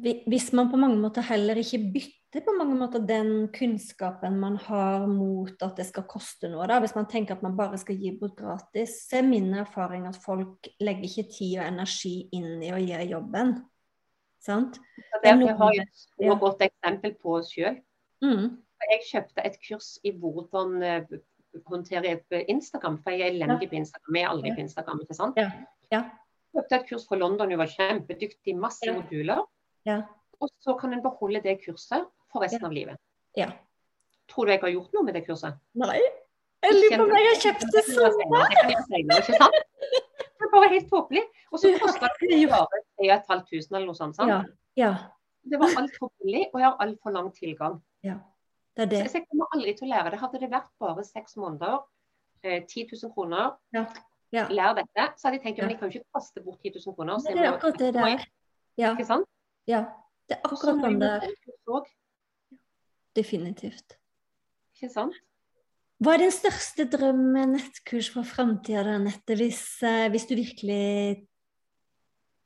[0.00, 5.04] Hvis man på mange måter heller ikke bytter på mange måter den kunnskapen man har
[5.10, 8.14] mot at det skal koste noe, da, hvis man tenker at man bare skal gi
[8.16, 12.70] bort gratis, så er min erfaring at folk legger ikke tid og energi inn i
[12.72, 13.52] å gjøre jobben.
[14.40, 14.78] Sant?
[14.96, 15.88] Det, det har jeg
[16.30, 17.80] et godt eksempel på sjøl.
[18.24, 18.46] Mm.
[18.90, 21.18] Jeg kjøpte et kurs i hvordan uh,
[21.68, 22.14] håndtere
[22.48, 24.16] Instagram, for jeg er elendig på Instagram.
[24.16, 25.36] Jeg er aldri på Instagram, ikke sant?
[25.40, 25.50] Ja.
[25.92, 26.02] Ja.
[26.54, 28.94] Jeg kjøpte et kurs fra London, hun var kjempedyktig, masse Ja.
[28.96, 29.44] moduler.
[29.86, 29.98] Ja.
[30.40, 32.96] Og så kan en beholde det kurset for resten av livet.
[33.36, 33.50] Ja.
[34.30, 35.58] Tror du jeg har gjort noe med det kurset?
[35.74, 36.00] Nei.
[36.62, 38.16] Jeg lurer på om jeg har kjøpt det sånn.
[40.40, 41.22] Det er bare helt tåpelig.
[41.52, 44.16] Og så kosta det bare 3500 eller noe sånt.
[44.16, 44.30] sant?
[44.30, 44.42] Ja.
[44.76, 44.90] Ja.
[45.50, 47.80] Det var altfor billig, og jeg har altfor lang tilgang.
[48.06, 48.18] ja.
[48.80, 49.00] Det er det.
[49.12, 50.18] Så jeg kommer aldri til å lære det.
[50.22, 51.80] Hadde det vært bare seks måneder,
[52.42, 53.84] eh, 10 000 kroner, Ja.
[54.32, 54.44] Ja.
[54.48, 55.64] lære dette, så hadde jeg tenkt Ja.
[55.66, 57.18] men jeg kan jo ikke kaste bort 10 000 kroner.
[57.24, 58.26] Det er akkurat det der.
[58.78, 58.92] Ja.
[58.94, 59.26] Ikke sant?
[59.66, 59.84] ja.
[60.30, 61.34] Det er akkurat sånn det er.
[61.66, 61.90] også,
[63.16, 63.96] Definitivt.
[64.76, 65.14] Ikke sant?
[66.00, 69.34] Hva er din største drøm med nettkurs for framtida, da, Nette?
[69.36, 71.26] Hvis, eh, hvis du virkelig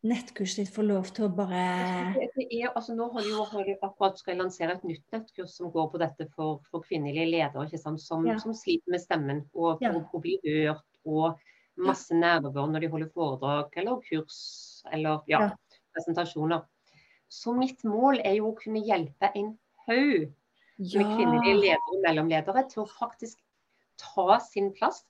[0.04, 4.18] Nettkurset ditt får lov til å bare er, altså nå har jo, har jo akkurat
[4.20, 8.02] skal lansere et nytt nettkurs som går på dette for, for kvinnelige ledere sant?
[8.04, 8.36] Som, Ja.
[8.42, 10.84] som sliter med stemmen og for å bli hørt.
[11.08, 11.40] Og
[11.80, 15.50] masse nerver når de holder foredrag eller kurs eller ja, Ja.
[15.96, 16.66] presentasjoner.
[17.32, 19.54] Så mitt mål er jo å kunne hjelpe en
[19.88, 20.28] haug
[20.78, 21.00] Ja.
[21.00, 23.38] med kvinnelige ledere og mellomledere til å faktisk
[23.96, 25.04] ta sin plass.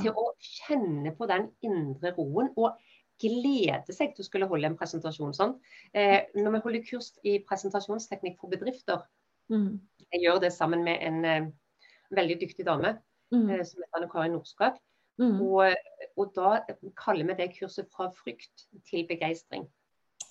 [0.00, 2.78] Til å kjenne på den indre roen og
[3.18, 5.34] glede seg til å skulle holde en presentasjon.
[5.34, 5.58] sånn.
[5.94, 9.02] Eh, når vi holder kurs i presentasjonsteknikk for bedrifter,
[9.50, 9.80] Mm.
[10.12, 11.50] jeg gjør det sammen med en eh,
[12.12, 12.98] veldig dyktig dame
[13.32, 13.50] Mm.
[13.50, 14.78] eh, som heter Anne Karin Norskak
[15.18, 15.40] Mm.
[15.42, 15.74] Og,
[16.16, 16.60] og da
[16.96, 19.66] kaller vi det kurset fra frykt til begeistring.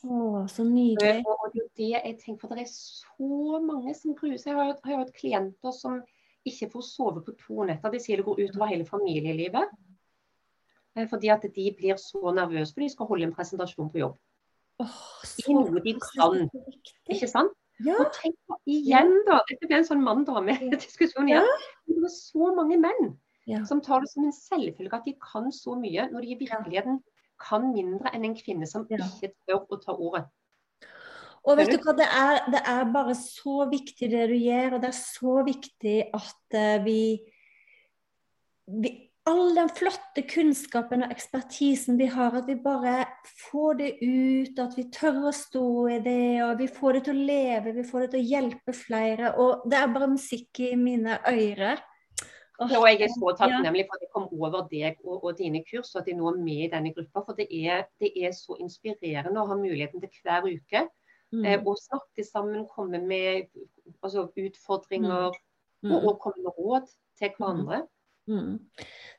[0.05, 1.25] Å, så Eh, nydelig.
[1.25, 4.53] Og, og det er jeg tenker, for det er så mange som gruer seg.
[4.55, 6.01] Jeg har jo hatt klienter som
[6.47, 7.91] ikke får sove på to netter.
[7.91, 9.67] De sier det går utover hele familielivet.
[10.97, 14.17] Eh, Fordi at de blir så nervøse for de skal holde en presentasjon på jobb.
[14.81, 14.97] Åh,
[15.47, 16.43] I noe de kan.
[17.09, 17.53] Ikke sant?
[17.85, 17.93] Ja.
[18.01, 19.39] Og tenk på igjen, da.
[19.49, 21.45] Dette ble en sånn mann-dame-diskusjon igjen.
[21.45, 21.59] Ja.
[21.87, 23.13] Det er så mange menn
[23.47, 23.61] Ja.
[23.65, 26.97] som tar det som en selvfølge at de kan så mye, når de i virkeligheten
[27.39, 30.25] kan mindre enn en kvinne som ikke tør å ta ordet.
[31.47, 34.81] Og vet du hva, det er, det er bare så viktig det du gjør, og
[34.83, 36.99] det er så viktig at eh, vi,
[38.67, 38.91] vi
[39.27, 43.01] All den flotte kunnskapen og ekspertisen vi har, at vi bare
[43.49, 47.17] får det ut, at vi tør å stå i det, og vi får det til
[47.17, 49.33] å leve, vi får det til å hjelpe flere.
[49.43, 51.83] Og det er bare musikk i mine ører.
[52.57, 55.61] Åh, Og jeg er så takknemlig for at jeg kom over deg og, og dine
[55.67, 57.25] kurs, og at jeg nå er med i denne gruppa.
[57.27, 61.59] For det er, det er så inspirerende å ha muligheten til hver uke mm, eh,
[61.59, 63.51] å snakke sammen, komme med
[63.99, 67.83] altså, utfordringer mm, og, og komme med råd til hverandre.
[68.27, 68.55] Mm.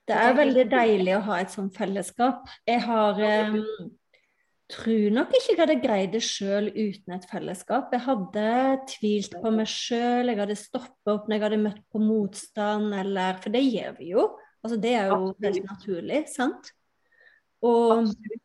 [0.08, 2.48] Det er veldig deilig å ha et sånt fellesskap.
[2.68, 3.58] Jeg har um,
[4.72, 7.92] tror nok ikke jeg hadde greid det sjøl uten et fellesskap.
[7.92, 8.48] Jeg hadde
[8.90, 13.40] tvilt på meg sjøl, jeg hadde stoppet opp når jeg hadde møtt på motstand, eller
[13.42, 14.26] For det gjør vi jo.
[14.64, 15.40] Altså, det er jo Absolutt.
[15.46, 16.72] veldig naturlig, sant?
[17.64, 18.44] Og, Absolutt.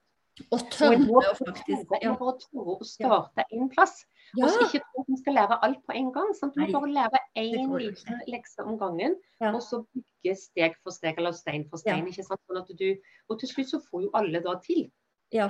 [0.50, 2.14] og tørre å faktisk Ja.
[2.16, 4.04] å starte en plass.
[4.38, 4.46] Ja.
[4.46, 6.34] Og så ikke tro at man skal lære alt på en gang.
[6.36, 6.54] Sant?
[6.56, 9.54] Du må bare lære én liten lekse om gangen, Ja.
[9.54, 12.06] og så bygge steg for steg, eller stein for stein.
[12.06, 12.12] Ja.
[12.12, 12.40] ikke sant?
[12.50, 12.96] Sånn du,
[13.30, 14.92] og til slutt så får jo alle da til.
[15.32, 15.50] Ja.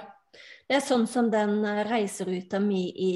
[0.67, 3.11] Det er sånn som den eh, reiseruta mi i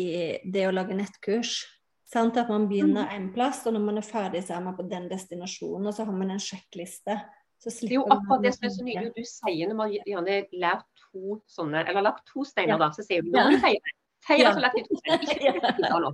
[0.45, 1.65] det å lage nettkurs.
[2.07, 2.37] Sant?
[2.37, 5.09] At man begynner en plass, og når man er ferdig, så er man på den
[5.09, 7.17] destinasjonen, og så har man en sjekkliste.
[7.59, 9.13] Så Det er jo akkurat det som er så nydelig.
[9.15, 12.77] Du sier når man gjerne lært to sånne, eller lagt to steiner, Ja.
[12.77, 13.57] da, så sier du noen Ja.
[13.59, 13.96] steiner.
[14.27, 16.13] Ikke det så lett nå.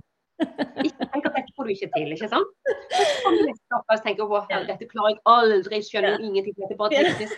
[0.82, 2.54] Ikke tenk at dette får du ikke til, ikke sant.
[2.90, 6.80] Så kommer neste oppgave og tenker å, dette klarer jeg aldri, skjønner ingenting, dette er
[6.80, 7.36] bare teknisk.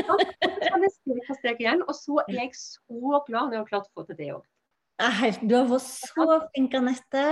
[0.00, 0.16] Ja,
[0.62, 3.64] så kan jeg steg for steg igjen, og så er jeg så glad når jeg
[3.64, 4.44] har klart å få til det òg.
[5.42, 7.26] Du har vært så flink, Anette.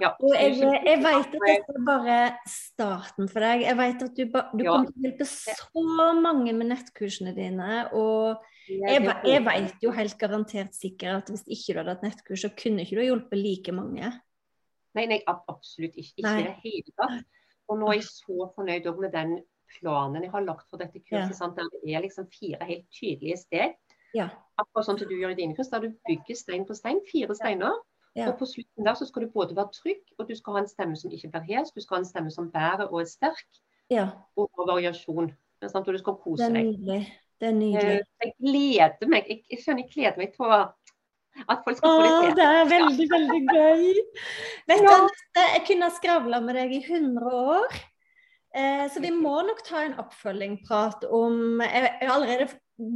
[0.00, 3.66] Ja, Og jeg, jeg vet at dette er bare starten for deg.
[3.66, 4.72] Jeg vet at du, ba, du Ja.
[4.78, 5.82] kommer til å hjelpe så
[6.24, 7.82] mange med nettkursene dine.
[7.92, 12.46] Og jeg, jeg vet jo helt garantert sikkert at hvis ikke du hadde hatt nettkurs,
[12.46, 14.08] så kunne ikke du hjulpet like mange.
[14.96, 16.16] Nei, nei, absolutt ikke.
[16.22, 17.28] Ikke i det hele tatt.
[17.70, 19.36] Og nå er jeg så fornøyd med den
[19.78, 21.30] planen jeg har lagt for dette kurset.
[21.30, 21.36] Ja.
[21.36, 21.60] Sant?
[21.60, 23.76] Der det er liksom fire helt tydelige steg.
[24.16, 24.30] Ja.
[24.58, 26.98] Akkurat sånn som du gjør i dine kurs, der du bygger stein på stein.
[27.10, 27.76] Fire steiner.
[28.18, 28.26] Ja.
[28.32, 30.68] Og på slutten der så skal du både være trygg, og du skal ha en
[30.70, 31.70] stemme som ikke blir hes.
[31.70, 33.46] Du skal ha en stemme som bærer og er sterk,
[33.90, 34.08] ja.
[34.36, 35.30] og, har variasjon.
[35.62, 35.86] Sant?
[35.86, 36.70] Og du skal Det kose er deg.
[36.72, 37.00] nydelig.
[37.40, 38.00] Det er nydelig.
[38.00, 40.58] Eh, Jeg gleder meg jeg, jeg skjønner, jeg gleder meg til å,
[41.54, 42.34] at folk skal få det til.
[42.40, 43.86] det er veldig, veldig gøy.
[44.72, 44.90] Vet du.
[44.96, 47.78] Anette, jeg kunne ha skravla med deg i 100 år.
[48.50, 52.48] Eh, så vi må nok ta en oppfølgingprat om jeg har allerede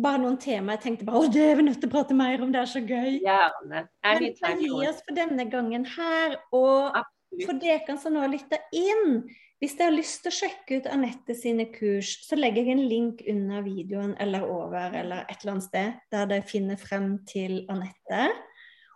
[0.04, 2.42] bare noen tema jeg tenkte bare å det er vi nødt til å prate mer
[2.44, 3.18] om, det er så gøy.
[3.24, 3.86] Gjerne.
[4.04, 4.60] Men vi Anytime.
[4.62, 6.38] gi oss for denne gangen her.
[6.56, 6.96] Og
[7.42, 9.24] for dere som nå lytter inn,
[9.62, 12.82] hvis dere har lyst til å sjekke ut Anette sine kurs, så legger jeg en
[12.90, 17.62] link under videoen eller over eller et eller annet sted der dere finner frem til
[17.72, 18.26] Anette.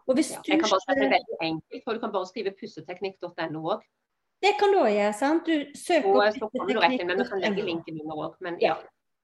[0.09, 2.53] Og hvis ja, jeg kan bare si det veldig enkelt, for du kan bare skrive
[2.57, 3.83] pusseteknikk.no òg.
[4.41, 5.17] Det kan du òg gjøre.
[5.19, 5.49] sant?
[5.49, 8.39] Du søker og, kommer du men vi kan legge linken under òg.
[8.45, 8.77] Men ja.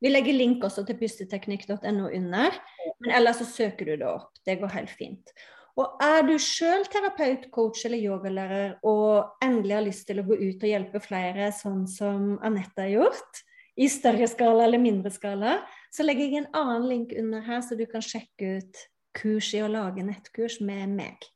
[0.04, 2.56] Vi legger link også til pusteteknikk.no under,
[3.00, 4.34] men ellers så søker du det opp.
[4.44, 5.32] Det går helt fint.
[5.80, 10.36] Og er du sjøl terapeut, coach eller yogalærer og endelig har lyst til å gå
[10.38, 13.40] ut og hjelpe flere, sånn som Anette har gjort,
[13.74, 15.56] i større skala eller mindre skala,
[15.90, 18.84] så legger jeg en annen link under her, så du kan sjekke ut
[19.18, 21.26] kurs i å lage nettkurs med meg.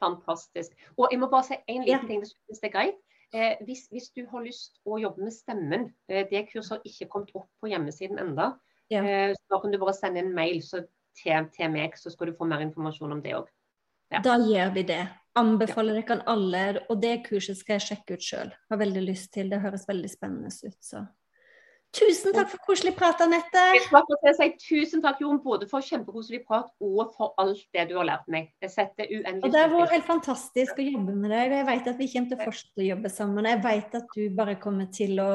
[0.00, 0.72] Fantastisk.
[0.96, 2.00] Og jeg må bare si en liten ja.
[2.08, 3.05] ting hvis det er greit.
[3.36, 7.08] Eh, hvis, hvis, du har lyst å jobbe med stemmen, eh, det kurset har ikke
[7.12, 8.54] kommet opp på hjemmesiden enda,
[8.92, 9.02] ja.
[9.02, 10.86] eh, så da kan du bare sende en mail til,
[11.52, 13.52] til, meg, så skal du få mer informasjon om det òg.
[14.14, 14.22] Ja.
[14.24, 15.02] Da gjør vi det.
[15.36, 18.52] Anbefaler dere alle, og det kurset skal jeg sjekke ut sjøl.
[18.70, 19.50] Har veldig lyst til.
[19.52, 20.78] Det høres veldig spennende ut.
[20.80, 21.02] så
[21.94, 23.62] Tusen takk for koselig prat, Anette.
[24.36, 28.26] Si tusen takk, Jon, både for kjempekoselig prat og for alt det du har lært
[28.32, 28.50] meg.
[28.60, 31.54] Jeg setter uendelig Og Det har vært helt fantastisk å jobbe med deg.
[31.56, 33.48] Jeg vet at vi kommer til å fortsette å jobbe sammen.
[33.48, 35.30] Jeg vet at du bare kommer til å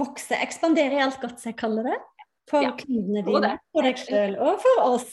[0.00, 1.98] vokse, ekspandere i alt godt, som jeg kaller det.
[2.50, 5.10] For ja, kundene dine, for deg sjøl og for oss.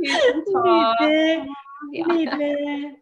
[0.00, 1.04] Tusen takk.
[1.04, 2.06] Nydelig.
[2.08, 2.96] Nydelig.